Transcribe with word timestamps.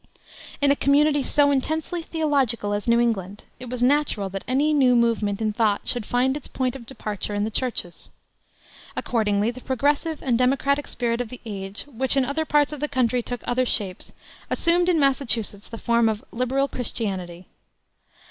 In 0.61 0.71
a 0.71 0.75
community 0.75 1.21
so 1.21 1.51
intensely 1.51 2.01
theological 2.01 2.73
as 2.73 2.87
New 2.87 2.99
England 2.99 3.43
it 3.59 3.69
was 3.69 3.83
natural 3.83 4.29
that 4.31 4.43
any 4.47 4.73
new 4.73 4.95
movement 4.95 5.39
in 5.39 5.53
thought 5.53 5.81
should 5.87 6.07
find 6.07 6.35
its 6.35 6.47
point 6.47 6.75
of 6.75 6.87
departure 6.87 7.35
in 7.35 7.43
the 7.43 7.51
churches. 7.51 8.09
Accordingly, 8.95 9.51
the 9.51 9.61
progressive 9.61 10.17
and 10.23 10.39
democratic 10.39 10.87
spirit 10.87 11.21
of 11.21 11.29
the 11.29 11.39
age, 11.45 11.83
which 11.83 12.17
in 12.17 12.25
other 12.25 12.45
parts 12.45 12.73
of 12.73 12.79
the 12.79 12.87
country 12.89 13.21
took 13.21 13.41
other 13.45 13.67
shapes, 13.67 14.11
assumed 14.49 14.89
in 14.89 14.99
Massachusetts 14.99 15.69
the 15.69 15.77
form 15.77 16.09
of 16.09 16.25
"liberal 16.31 16.67
Christianity." 16.67 17.45